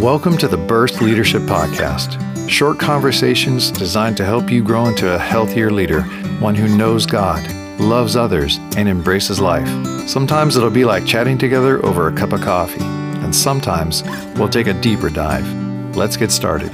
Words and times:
Welcome 0.00 0.36
to 0.38 0.46
the 0.46 0.58
Burst 0.58 1.00
Leadership 1.00 1.40
Podcast. 1.42 2.20
Short 2.50 2.78
conversations 2.78 3.70
designed 3.70 4.18
to 4.18 4.26
help 4.26 4.50
you 4.50 4.62
grow 4.62 4.84
into 4.84 5.14
a 5.14 5.18
healthier 5.18 5.70
leader, 5.70 6.02
one 6.38 6.54
who 6.54 6.76
knows 6.76 7.06
God, 7.06 7.50
loves 7.80 8.14
others, 8.14 8.58
and 8.76 8.90
embraces 8.90 9.40
life. 9.40 9.66
Sometimes 10.06 10.54
it'll 10.54 10.68
be 10.68 10.84
like 10.84 11.06
chatting 11.06 11.38
together 11.38 11.84
over 11.84 12.08
a 12.08 12.12
cup 12.12 12.34
of 12.34 12.42
coffee, 12.42 12.84
and 12.84 13.34
sometimes 13.34 14.02
we'll 14.36 14.50
take 14.50 14.66
a 14.66 14.78
deeper 14.82 15.08
dive. 15.08 15.46
Let's 15.96 16.18
get 16.18 16.30
started. 16.30 16.70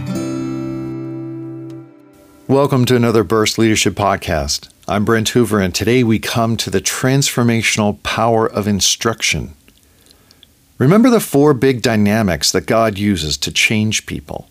Welcome 2.48 2.84
to 2.86 2.96
another 2.96 3.22
Burst 3.22 3.56
Leadership 3.56 3.94
Podcast. 3.94 4.68
I'm 4.88 5.04
Brent 5.04 5.28
Hoover, 5.28 5.60
and 5.60 5.72
today 5.72 6.02
we 6.02 6.18
come 6.18 6.56
to 6.56 6.70
the 6.70 6.80
transformational 6.80 8.02
power 8.02 8.50
of 8.50 8.66
instruction. 8.66 9.54
Remember 10.82 11.10
the 11.10 11.20
four 11.20 11.54
big 11.54 11.80
dynamics 11.80 12.50
that 12.50 12.66
God 12.66 12.98
uses 12.98 13.36
to 13.38 13.52
change 13.52 14.04
people 14.04 14.48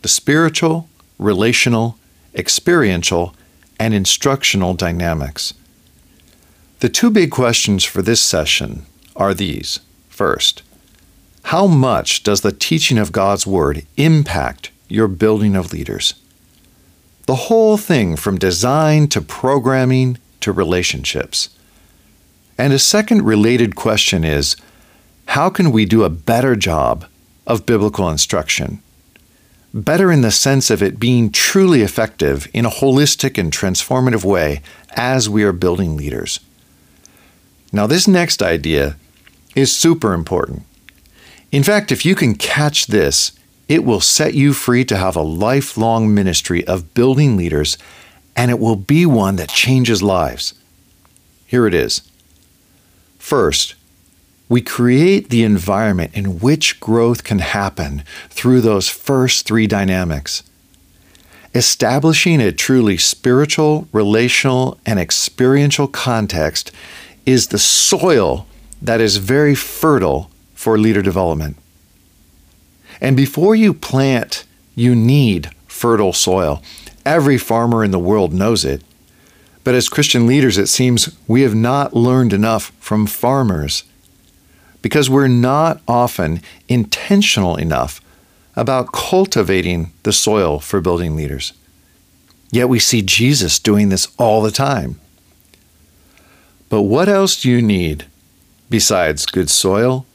the 0.00 0.08
spiritual, 0.08 0.88
relational, 1.18 1.98
experiential, 2.34 3.34
and 3.78 3.92
instructional 3.92 4.72
dynamics. 4.72 5.52
The 6.80 6.88
two 6.88 7.10
big 7.10 7.30
questions 7.30 7.84
for 7.84 8.00
this 8.00 8.22
session 8.22 8.86
are 9.14 9.34
these. 9.34 9.80
First, 10.08 10.62
how 11.42 11.66
much 11.66 12.22
does 12.22 12.40
the 12.40 12.52
teaching 12.52 12.96
of 12.96 13.12
God's 13.12 13.46
Word 13.46 13.84
impact 13.98 14.70
your 14.88 15.06
building 15.06 15.54
of 15.54 15.70
leaders? 15.70 16.14
The 17.26 17.44
whole 17.50 17.76
thing 17.76 18.16
from 18.16 18.38
design 18.38 19.06
to 19.08 19.20
programming 19.20 20.16
to 20.40 20.50
relationships. 20.50 21.50
And 22.56 22.72
a 22.72 22.78
second 22.78 23.26
related 23.26 23.76
question 23.76 24.24
is 24.24 24.56
how 25.28 25.50
can 25.50 25.70
we 25.70 25.84
do 25.84 26.04
a 26.04 26.10
better 26.10 26.56
job 26.56 27.04
of 27.46 27.66
biblical 27.66 28.08
instruction? 28.08 28.82
Better 29.74 30.10
in 30.10 30.22
the 30.22 30.30
sense 30.30 30.70
of 30.70 30.82
it 30.82 30.98
being 30.98 31.30
truly 31.30 31.82
effective 31.82 32.48
in 32.54 32.64
a 32.64 32.70
holistic 32.70 33.36
and 33.36 33.52
transformative 33.52 34.24
way 34.24 34.62
as 34.92 35.28
we 35.28 35.44
are 35.44 35.52
building 35.52 35.98
leaders. 35.98 36.40
Now, 37.72 37.86
this 37.86 38.08
next 38.08 38.42
idea 38.42 38.96
is 39.54 39.70
super 39.70 40.14
important. 40.14 40.62
In 41.52 41.62
fact, 41.62 41.92
if 41.92 42.06
you 42.06 42.14
can 42.14 42.34
catch 42.34 42.86
this, 42.86 43.32
it 43.68 43.84
will 43.84 44.00
set 44.00 44.32
you 44.32 44.54
free 44.54 44.84
to 44.86 44.96
have 44.96 45.14
a 45.14 45.20
lifelong 45.20 46.14
ministry 46.14 46.66
of 46.66 46.94
building 46.94 47.36
leaders, 47.36 47.76
and 48.34 48.50
it 48.50 48.58
will 48.58 48.76
be 48.76 49.04
one 49.04 49.36
that 49.36 49.50
changes 49.50 50.02
lives. 50.02 50.54
Here 51.44 51.66
it 51.66 51.74
is. 51.74 52.00
First, 53.18 53.74
we 54.48 54.60
create 54.60 55.28
the 55.28 55.44
environment 55.44 56.14
in 56.14 56.40
which 56.40 56.80
growth 56.80 57.24
can 57.24 57.40
happen 57.40 58.02
through 58.30 58.60
those 58.60 58.88
first 58.88 59.46
three 59.46 59.66
dynamics. 59.66 60.42
Establishing 61.54 62.40
a 62.40 62.52
truly 62.52 62.96
spiritual, 62.96 63.88
relational, 63.92 64.78
and 64.86 64.98
experiential 64.98 65.86
context 65.86 66.72
is 67.26 67.48
the 67.48 67.58
soil 67.58 68.46
that 68.80 69.00
is 69.00 69.16
very 69.18 69.54
fertile 69.54 70.30
for 70.54 70.78
leader 70.78 71.02
development. 71.02 71.56
And 73.00 73.16
before 73.16 73.54
you 73.54 73.74
plant, 73.74 74.44
you 74.74 74.94
need 74.94 75.50
fertile 75.66 76.12
soil. 76.12 76.62
Every 77.04 77.38
farmer 77.38 77.84
in 77.84 77.90
the 77.90 77.98
world 77.98 78.32
knows 78.32 78.64
it. 78.64 78.82
But 79.62 79.74
as 79.74 79.88
Christian 79.88 80.26
leaders, 80.26 80.56
it 80.56 80.68
seems 80.68 81.16
we 81.26 81.42
have 81.42 81.54
not 81.54 81.94
learned 81.94 82.32
enough 82.32 82.72
from 82.80 83.06
farmers 83.06 83.84
because 84.82 85.10
we're 85.10 85.28
not 85.28 85.80
often 85.86 86.40
intentional 86.68 87.56
enough 87.56 88.00
about 88.56 88.92
cultivating 88.92 89.92
the 90.02 90.12
soil 90.12 90.58
for 90.58 90.80
building 90.80 91.16
leaders. 91.16 91.52
Yet 92.50 92.68
we 92.68 92.78
see 92.78 93.02
Jesus 93.02 93.58
doing 93.58 93.88
this 93.88 94.08
all 94.18 94.42
the 94.42 94.50
time. 94.50 95.00
But 96.68 96.82
what 96.82 97.08
else 97.08 97.40
do 97.40 97.50
you 97.50 97.62
need 97.62 98.06
besides 98.68 99.26
good 99.26 99.50
soil? 99.50 100.06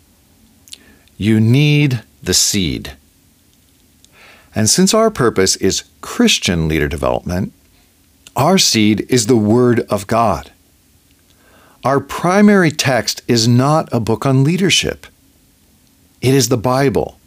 You 1.17 1.39
need 1.39 2.03
the 2.21 2.33
seed. 2.33 2.93
And 4.55 4.69
since 4.69 4.93
our 4.93 5.09
purpose 5.09 5.55
is 5.55 5.83
Christian 6.01 6.67
leader 6.67 6.87
development, 6.87 7.53
our 8.35 8.57
seed 8.57 9.05
is 9.09 9.27
the 9.27 9.37
Word 9.37 9.81
of 9.81 10.07
God. 10.07 10.51
Our 11.83 11.99
primary 11.99 12.71
text 12.71 13.21
is 13.27 13.45
not 13.45 13.89
a 13.91 13.99
book 13.99 14.25
on 14.25 14.45
leadership, 14.45 15.05
it 16.21 16.33
is 16.33 16.47
the 16.47 16.57
Bible, 16.57 17.19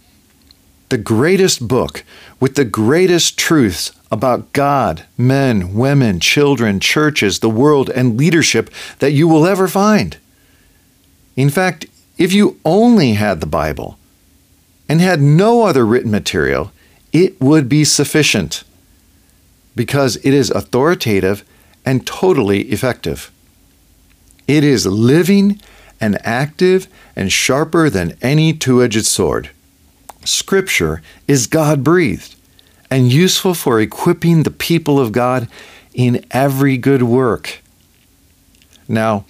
the 0.89 0.97
greatest 0.97 1.69
book 1.69 2.05
with 2.41 2.55
the 2.55 2.65
greatest 2.65 3.39
truths 3.39 3.93
about 4.11 4.55
God, 4.55 5.05
men, 5.19 5.75
women, 5.75 6.21
children, 6.21 6.81
churches, 6.81 7.41
the 7.41 7.51
world, 7.51 7.91
and 7.91 8.17
leadership 8.17 8.71
that 9.01 9.13
you 9.13 9.29
will 9.29 9.47
ever 9.47 9.69
find. 9.69 10.17
In 11.37 11.51
fact, 11.51 11.85
if 12.17 12.33
you 12.33 12.59
only 12.65 13.13
had 13.13 13.41
the 13.41 13.47
Bible 13.47 13.99
and 14.89 15.03
had 15.03 15.21
no 15.21 15.65
other 15.65 15.85
written 15.85 16.11
material, 16.11 16.73
it 17.13 17.39
would 17.43 17.69
be 17.69 17.85
sufficient 17.85 18.65
because 19.75 20.17
it 20.25 20.33
is 20.33 20.51
authoritative 20.51 21.45
and 21.85 22.07
totally 22.07 22.63
effective. 22.73 23.31
It 24.47 24.65
is 24.65 24.87
living 24.87 25.61
and 26.01 26.19
active 26.25 26.89
and 27.15 27.33
sharper 27.33 27.91
than 27.91 28.17
any 28.23 28.53
two 28.53 28.83
edged 28.83 29.07
sword. 29.07 29.51
Scripture 30.25 31.03
is 31.27 31.47
God 31.47 31.83
breathed 31.83 32.35
and 32.91 33.13
useful 33.13 33.55
for 33.55 33.81
equipping 33.81 34.43
the 34.43 34.51
people 34.51 35.01
of 35.01 35.13
God 35.13 35.49
in 35.95 36.25
every 36.31 36.77
good 36.77 37.03
work. 37.03 37.61
Now, 38.89 39.25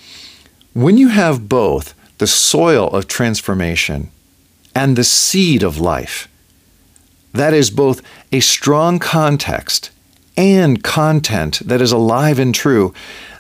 when 0.74 0.98
you 0.98 1.08
have 1.08 1.48
both 1.48 1.94
the 2.18 2.26
soil 2.26 2.88
of 2.88 3.06
transformation 3.06 4.10
and 4.74 4.96
the 4.96 5.04
seed 5.04 5.62
of 5.62 5.78
life, 5.78 6.28
that 7.32 7.54
is 7.54 7.70
both 7.70 8.02
a 8.32 8.40
strong 8.40 8.98
context 8.98 9.90
and 10.36 10.82
content 10.82 11.60
that 11.64 11.80
is 11.80 11.92
alive 11.92 12.38
and 12.38 12.54
true, 12.54 12.92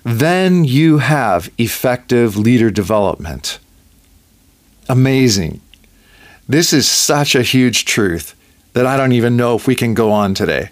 then 0.04 0.64
you 0.64 0.98
have 0.98 1.50
effective 1.58 2.36
leader 2.36 2.70
development. 2.70 3.58
Amazing. 4.88 5.60
This 6.48 6.72
is 6.72 6.88
such 6.88 7.34
a 7.34 7.42
huge 7.42 7.84
truth 7.84 8.34
that 8.72 8.86
I 8.86 8.96
don't 8.96 9.12
even 9.12 9.36
know 9.36 9.56
if 9.56 9.66
we 9.66 9.74
can 9.74 9.94
go 9.94 10.12
on 10.12 10.34
today. 10.34 10.70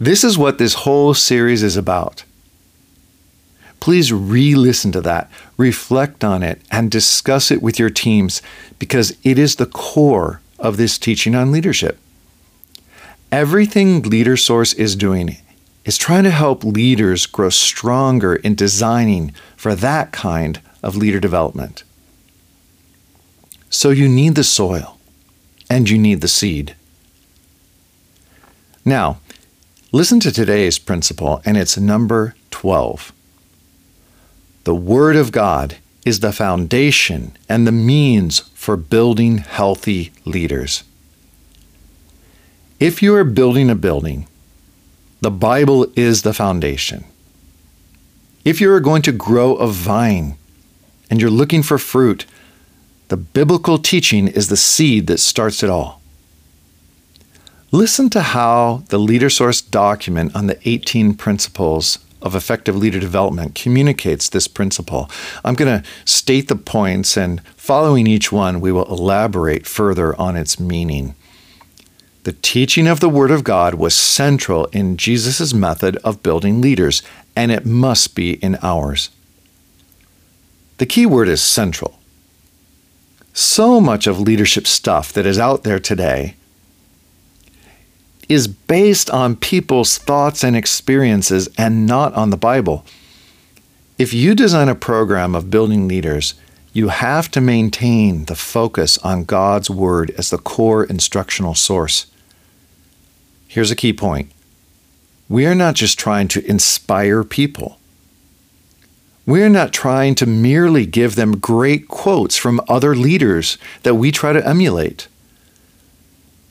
This 0.00 0.24
is 0.24 0.36
what 0.36 0.58
this 0.58 0.74
whole 0.74 1.14
series 1.14 1.62
is 1.62 1.76
about. 1.76 2.24
Please 3.78 4.12
re 4.12 4.54
listen 4.54 4.90
to 4.92 5.00
that, 5.02 5.30
reflect 5.56 6.24
on 6.24 6.42
it, 6.42 6.60
and 6.70 6.90
discuss 6.90 7.50
it 7.50 7.62
with 7.62 7.78
your 7.78 7.90
teams 7.90 8.42
because 8.78 9.16
it 9.22 9.38
is 9.38 9.56
the 9.56 9.66
core 9.66 10.40
of 10.58 10.76
this 10.76 10.98
teaching 10.98 11.34
on 11.34 11.52
leadership. 11.52 11.98
Everything 13.34 14.00
LeaderSource 14.00 14.78
is 14.78 14.94
doing 14.94 15.38
is 15.84 15.98
trying 15.98 16.22
to 16.22 16.30
help 16.30 16.62
leaders 16.62 17.26
grow 17.26 17.50
stronger 17.50 18.36
in 18.36 18.54
designing 18.54 19.34
for 19.56 19.74
that 19.74 20.12
kind 20.12 20.60
of 20.84 20.94
leader 20.94 21.18
development. 21.18 21.82
So 23.70 23.90
you 23.90 24.08
need 24.08 24.36
the 24.36 24.44
soil 24.44 25.00
and 25.68 25.90
you 25.90 25.98
need 25.98 26.20
the 26.20 26.28
seed. 26.28 26.76
Now, 28.84 29.18
listen 29.90 30.20
to 30.20 30.30
today's 30.30 30.78
principle, 30.78 31.42
and 31.44 31.56
it's 31.56 31.76
number 31.76 32.36
12. 32.52 33.12
The 34.62 34.76
Word 34.76 35.16
of 35.16 35.32
God 35.32 35.78
is 36.06 36.20
the 36.20 36.30
foundation 36.30 37.36
and 37.48 37.66
the 37.66 37.72
means 37.72 38.38
for 38.54 38.76
building 38.76 39.38
healthy 39.38 40.12
leaders. 40.24 40.84
If 42.80 43.02
you 43.02 43.14
are 43.14 43.24
building 43.24 43.70
a 43.70 43.76
building, 43.76 44.26
the 45.20 45.30
Bible 45.30 45.86
is 45.94 46.22
the 46.22 46.34
foundation. 46.34 47.04
If 48.44 48.60
you 48.60 48.70
are 48.72 48.80
going 48.80 49.02
to 49.02 49.12
grow 49.12 49.54
a 49.54 49.68
vine 49.68 50.36
and 51.08 51.20
you're 51.20 51.30
looking 51.30 51.62
for 51.62 51.78
fruit, 51.78 52.26
the 53.08 53.16
biblical 53.16 53.78
teaching 53.78 54.26
is 54.26 54.48
the 54.48 54.56
seed 54.56 55.06
that 55.06 55.20
starts 55.20 55.62
it 55.62 55.70
all. 55.70 56.02
Listen 57.70 58.10
to 58.10 58.20
how 58.20 58.82
the 58.88 58.98
Leader 58.98 59.30
Source 59.30 59.60
document 59.60 60.34
on 60.34 60.48
the 60.48 60.58
18 60.68 61.14
principles 61.14 61.98
of 62.20 62.34
effective 62.34 62.74
leader 62.74 62.98
development 62.98 63.54
communicates 63.54 64.28
this 64.28 64.48
principle. 64.48 65.08
I'm 65.44 65.54
going 65.54 65.82
to 65.82 65.88
state 66.04 66.48
the 66.48 66.56
points, 66.56 67.16
and 67.16 67.40
following 67.56 68.06
each 68.06 68.32
one, 68.32 68.60
we 68.60 68.72
will 68.72 68.86
elaborate 68.86 69.66
further 69.66 70.18
on 70.20 70.36
its 70.36 70.58
meaning. 70.58 71.14
The 72.24 72.32
teaching 72.32 72.86
of 72.86 73.00
the 73.00 73.10
Word 73.10 73.30
of 73.30 73.44
God 73.44 73.74
was 73.74 73.94
central 73.94 74.64
in 74.66 74.96
Jesus' 74.96 75.52
method 75.52 75.96
of 75.98 76.22
building 76.22 76.62
leaders, 76.62 77.02
and 77.36 77.52
it 77.52 77.66
must 77.66 78.14
be 78.14 78.42
in 78.42 78.56
ours. 78.62 79.10
The 80.78 80.86
key 80.86 81.04
word 81.04 81.28
is 81.28 81.42
central. 81.42 81.98
So 83.34 83.78
much 83.78 84.06
of 84.06 84.18
leadership 84.18 84.66
stuff 84.66 85.12
that 85.12 85.26
is 85.26 85.38
out 85.38 85.64
there 85.64 85.78
today 85.78 86.36
is 88.26 88.48
based 88.48 89.10
on 89.10 89.36
people's 89.36 89.98
thoughts 89.98 90.42
and 90.42 90.56
experiences 90.56 91.50
and 91.58 91.86
not 91.86 92.14
on 92.14 92.30
the 92.30 92.38
Bible. 92.38 92.86
If 93.98 94.14
you 94.14 94.34
design 94.34 94.70
a 94.70 94.74
program 94.74 95.34
of 95.34 95.50
building 95.50 95.86
leaders, 95.86 96.32
you 96.72 96.88
have 96.88 97.30
to 97.32 97.42
maintain 97.42 98.24
the 98.24 98.34
focus 98.34 98.96
on 98.98 99.24
God's 99.24 99.68
Word 99.68 100.10
as 100.16 100.30
the 100.30 100.38
core 100.38 100.84
instructional 100.84 101.54
source. 101.54 102.06
Here's 103.54 103.70
a 103.70 103.76
key 103.76 103.92
point 103.92 104.32
we 105.28 105.46
are 105.46 105.54
not 105.54 105.76
just 105.76 105.96
trying 105.96 106.26
to 106.26 106.44
inspire 106.44 107.22
people. 107.22 107.78
We're 109.26 109.48
not 109.48 109.72
trying 109.72 110.16
to 110.16 110.26
merely 110.26 110.86
give 110.86 111.14
them 111.14 111.38
great 111.38 111.86
quotes 111.86 112.36
from 112.36 112.60
other 112.68 112.96
leaders 112.96 113.56
that 113.84 113.94
we 113.94 114.10
try 114.10 114.32
to 114.32 114.44
emulate. 114.44 115.06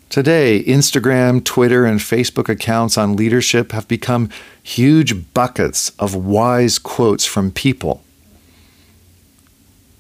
Today, 0.10 0.64
Instagram, 0.64 1.44
Twitter, 1.44 1.86
and 1.86 2.00
Facebook 2.00 2.48
accounts 2.48 2.98
on 2.98 3.18
leadership 3.18 3.74
have 3.74 3.90
become 3.90 4.30
huge 4.64 5.34
buckets 5.34 5.90
of 6.00 6.16
wise 6.16 6.80
quotes 6.80 7.26
from 7.26 7.52
people. 7.52 8.02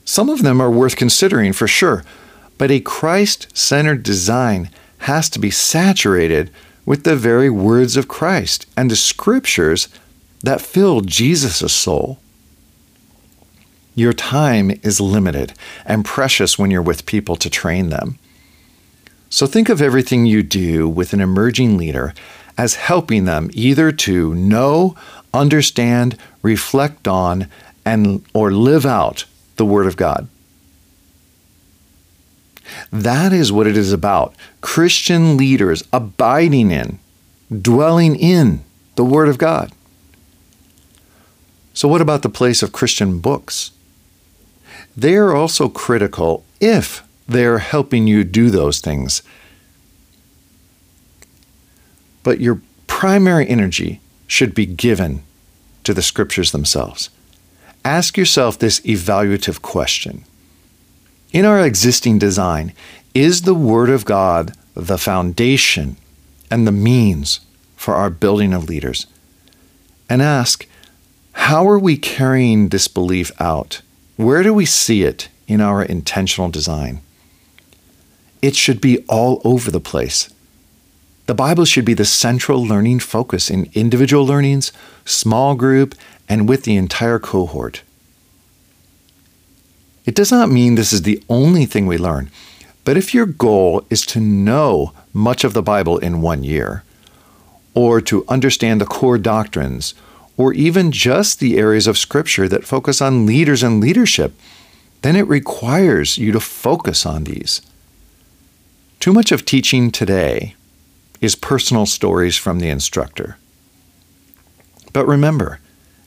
Some 0.05 0.29
of 0.29 0.41
them 0.41 0.61
are 0.61 0.71
worth 0.71 0.95
considering 0.95 1.51
for 1.51 1.67
sure, 1.67 2.05
but 2.57 2.71
a 2.71 2.79
Christ 2.79 3.47
centered 3.53 4.03
design 4.03 4.69
has 4.99 5.29
to 5.31 5.39
be 5.39 5.51
saturated 5.51 6.49
with 6.85 7.03
the 7.03 7.15
very 7.15 7.49
words 7.49 7.95
of 7.95 8.07
Christ 8.07 8.65
and 8.75 8.89
the 8.89 8.95
scriptures 8.95 9.87
that 10.41 10.61
fill 10.61 11.01
Jesus' 11.01 11.71
soul. 11.71 12.19
Your 13.95 14.13
time 14.13 14.71
is 14.81 14.99
limited 14.99 15.53
and 15.85 16.03
precious 16.03 16.57
when 16.57 16.71
you're 16.71 16.81
with 16.81 17.05
people 17.05 17.35
to 17.37 17.49
train 17.49 17.89
them. 17.89 18.17
So 19.29 19.47
think 19.47 19.69
of 19.69 19.81
everything 19.81 20.25
you 20.25 20.43
do 20.43 20.87
with 20.87 21.13
an 21.13 21.21
emerging 21.21 21.77
leader 21.77 22.13
as 22.57 22.75
helping 22.75 23.25
them 23.25 23.49
either 23.53 23.91
to 23.91 24.33
know, 24.35 24.95
understand, 25.33 26.17
reflect 26.41 27.07
on, 27.07 27.47
and 27.85 28.23
or 28.33 28.51
live 28.51 28.85
out 28.85 29.25
the 29.55 29.65
word 29.65 29.87
of 29.87 29.97
God. 29.97 30.27
That 32.91 33.33
is 33.33 33.51
what 33.51 33.67
it 33.67 33.77
is 33.77 33.91
about. 33.91 34.33
Christian 34.61 35.37
leaders 35.37 35.83
abiding 35.91 36.71
in, 36.71 36.99
dwelling 37.61 38.15
in 38.15 38.63
the 38.95 39.05
word 39.05 39.29
of 39.29 39.37
God. 39.37 39.71
So 41.73 41.87
what 41.87 42.01
about 42.01 42.21
the 42.21 42.29
place 42.29 42.61
of 42.61 42.71
Christian 42.71 43.19
books? 43.19 43.71
They 44.95 45.15
are 45.15 45.35
also 45.35 45.69
critical 45.69 46.45
if 46.59 47.03
they're 47.27 47.59
helping 47.59 48.07
you 48.07 48.23
do 48.23 48.49
those 48.49 48.79
things. 48.79 49.23
But 52.21 52.39
your 52.39 52.61
primary 52.87 53.47
energy 53.47 54.01
should 54.27 54.53
be 54.53 54.65
given 54.65 55.23
to 55.83 55.93
the 55.93 56.01
scriptures 56.01 56.51
themselves. 56.51 57.09
Ask 57.83 58.17
yourself 58.17 58.57
this 58.57 58.79
evaluative 58.81 59.61
question 59.61 60.23
In 61.33 61.43
our 61.43 61.65
existing 61.65 62.19
design, 62.19 62.71
is 63.13 63.41
the 63.41 63.53
Word 63.53 63.89
of 63.89 64.05
God 64.05 64.55
the 64.73 64.97
foundation 64.97 65.97
and 66.49 66.65
the 66.65 66.71
means 66.71 67.41
for 67.75 67.95
our 67.95 68.09
building 68.09 68.53
of 68.53 68.69
leaders? 68.69 69.07
And 70.09 70.21
ask, 70.21 70.65
how 71.33 71.67
are 71.67 71.79
we 71.79 71.97
carrying 71.97 72.69
this 72.69 72.87
belief 72.87 73.31
out? 73.41 73.81
Where 74.15 74.43
do 74.43 74.53
we 74.53 74.65
see 74.65 75.03
it 75.03 75.27
in 75.47 75.59
our 75.59 75.83
intentional 75.83 76.49
design? 76.49 77.01
it 78.43 78.57
should 78.57 78.81
be 78.81 78.97
all 79.07 79.41
over 79.45 79.71
the 79.71 79.79
place. 79.79 80.29
The 81.27 81.33
Bible 81.33 81.63
should 81.63 81.85
be 81.85 81.93
the 81.93 82.03
central 82.03 82.61
learning 82.61 82.99
focus 82.99 83.49
in 83.49 83.69
individual 83.73 84.25
learnings, 84.25 84.73
small 85.05 85.55
group, 85.55 85.95
and 86.27 86.47
with 86.49 86.65
the 86.65 86.75
entire 86.75 87.19
cohort. 87.19 87.83
It 90.05 90.15
does 90.15 90.31
not 90.31 90.49
mean 90.49 90.75
this 90.75 90.93
is 90.93 91.03
the 91.03 91.23
only 91.29 91.65
thing 91.65 91.85
we 91.87 91.97
learn, 91.97 92.29
but 92.83 92.97
if 92.97 93.13
your 93.13 93.25
goal 93.25 93.85
is 93.89 94.05
to 94.07 94.19
know 94.19 94.93
much 95.13 95.43
of 95.43 95.53
the 95.53 95.61
Bible 95.61 95.97
in 95.97 96.21
one 96.21 96.43
year, 96.43 96.83
or 97.73 98.01
to 98.01 98.25
understand 98.27 98.81
the 98.81 98.85
core 98.85 99.17
doctrines, 99.17 99.93
or 100.35 100.53
even 100.53 100.91
just 100.91 101.39
the 101.39 101.57
areas 101.57 101.87
of 101.87 101.97
Scripture 101.97 102.49
that 102.49 102.65
focus 102.65 103.01
on 103.01 103.25
leaders 103.25 103.63
and 103.63 103.79
leadership, 103.79 104.33
then 105.01 105.15
it 105.15 105.27
requires 105.27 106.17
you 106.17 106.31
to 106.31 106.39
focus 106.39 107.05
on 107.05 107.23
these. 107.23 107.61
Too 108.99 109.13
much 109.13 109.31
of 109.31 109.45
teaching 109.45 109.91
today 109.91 110.55
is 111.21 111.35
personal 111.35 111.85
stories 111.85 112.37
from 112.37 112.59
the 112.59 112.69
instructor. 112.69 113.37
But 114.91 115.07
remember, 115.07 115.59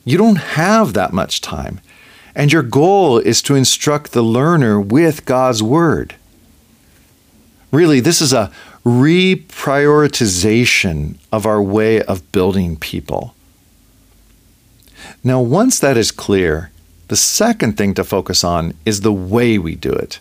you 0.05 0.17
don't 0.17 0.37
have 0.37 0.93
that 0.93 1.13
much 1.13 1.41
time, 1.41 1.79
and 2.37 2.53
your 2.53 2.61
goal 2.61 3.17
is 3.17 3.41
to 3.41 3.55
instruct 3.55 4.11
the 4.11 4.21
learner 4.21 4.79
with 4.79 5.25
God's 5.25 5.63
Word. 5.63 6.13
Really, 7.71 7.99
this 7.99 8.21
is 8.21 8.31
a 8.31 8.51
reprioritization 8.85 11.17
of 11.31 11.47
our 11.47 11.59
way 11.61 12.01
of 12.03 12.31
building 12.31 12.77
people. 12.77 13.33
Now, 15.23 15.41
once 15.41 15.79
that 15.79 15.97
is 15.97 16.11
clear, 16.11 16.69
the 17.07 17.15
second 17.15 17.75
thing 17.75 17.95
to 17.95 18.03
focus 18.03 18.43
on 18.43 18.75
is 18.85 19.01
the 19.01 19.11
way 19.11 19.57
we 19.57 19.73
do 19.73 19.91
it. 19.91 20.19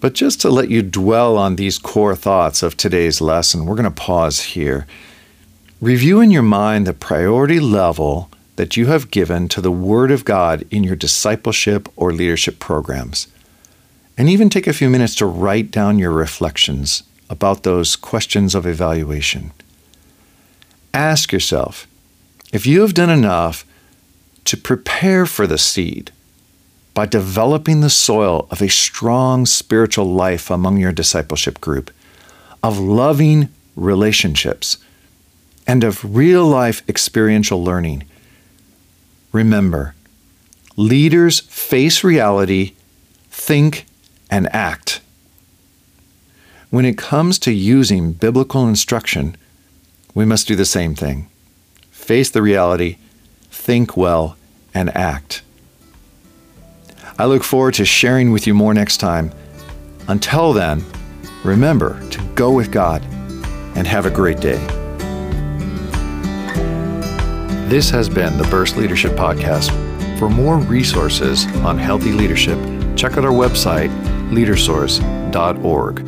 But 0.00 0.14
just 0.14 0.40
to 0.40 0.48
let 0.48 0.70
you 0.70 0.80
dwell 0.80 1.36
on 1.36 1.56
these 1.56 1.76
core 1.76 2.16
thoughts 2.16 2.62
of 2.62 2.74
today's 2.74 3.20
lesson, 3.20 3.66
we're 3.66 3.76
going 3.76 3.84
to 3.84 3.90
pause 3.90 4.40
here. 4.40 4.86
Review 5.82 6.22
in 6.22 6.30
your 6.30 6.40
mind 6.40 6.86
the 6.86 6.94
priority 6.94 7.60
level 7.60 8.30
that 8.58 8.76
you 8.76 8.86
have 8.86 9.12
given 9.12 9.46
to 9.46 9.60
the 9.60 9.70
Word 9.70 10.10
of 10.10 10.24
God 10.24 10.66
in 10.68 10.82
your 10.82 10.96
discipleship 10.96 11.88
or 11.94 12.12
leadership 12.12 12.58
programs. 12.58 13.28
And 14.16 14.28
even 14.28 14.50
take 14.50 14.66
a 14.66 14.72
few 14.72 14.90
minutes 14.90 15.14
to 15.16 15.26
write 15.26 15.70
down 15.70 16.00
your 16.00 16.10
reflections 16.10 17.04
about 17.30 17.62
those 17.62 17.94
questions 17.94 18.56
of 18.56 18.66
evaluation. 18.66 19.52
Ask 20.92 21.32
yourself 21.32 21.86
if 22.52 22.66
you 22.66 22.80
have 22.80 22.94
done 22.94 23.10
enough 23.10 23.64
to 24.46 24.56
prepare 24.56 25.24
for 25.24 25.46
the 25.46 25.58
seed 25.58 26.10
by 26.94 27.06
developing 27.06 27.80
the 27.80 27.88
soil 27.88 28.48
of 28.50 28.60
a 28.60 28.68
strong 28.68 29.46
spiritual 29.46 30.06
life 30.06 30.50
among 30.50 30.78
your 30.78 30.90
discipleship 30.90 31.60
group, 31.60 31.92
of 32.64 32.76
loving 32.76 33.50
relationships, 33.76 34.78
and 35.64 35.84
of 35.84 36.16
real 36.16 36.44
life 36.44 36.82
experiential 36.88 37.62
learning. 37.62 38.02
Remember, 39.32 39.94
leaders 40.76 41.40
face 41.40 42.02
reality, 42.02 42.74
think, 43.30 43.86
and 44.30 44.52
act. 44.54 45.00
When 46.70 46.84
it 46.84 46.98
comes 46.98 47.38
to 47.40 47.52
using 47.52 48.12
biblical 48.12 48.68
instruction, 48.68 49.36
we 50.14 50.24
must 50.24 50.46
do 50.46 50.56
the 50.56 50.64
same 50.64 50.94
thing 50.94 51.28
face 51.90 52.30
the 52.30 52.40
reality, 52.40 52.96
think 53.50 53.94
well, 53.94 54.36
and 54.72 54.88
act. 54.96 55.42
I 57.18 57.26
look 57.26 57.44
forward 57.44 57.74
to 57.74 57.84
sharing 57.84 58.32
with 58.32 58.46
you 58.46 58.54
more 58.54 58.72
next 58.72 58.96
time. 58.96 59.30
Until 60.06 60.54
then, 60.54 60.82
remember 61.44 62.00
to 62.08 62.22
go 62.34 62.50
with 62.50 62.70
God 62.70 63.02
and 63.76 63.86
have 63.86 64.06
a 64.06 64.10
great 64.10 64.40
day. 64.40 64.77
This 67.68 67.90
has 67.90 68.08
been 68.08 68.38
the 68.38 68.44
Burst 68.44 68.78
Leadership 68.78 69.12
Podcast. 69.12 69.68
For 70.18 70.30
more 70.30 70.56
resources 70.56 71.46
on 71.56 71.76
healthy 71.76 72.12
leadership, 72.12 72.58
check 72.96 73.18
out 73.18 73.26
our 73.26 73.30
website, 73.30 73.90
leadersource.org. 74.30 75.98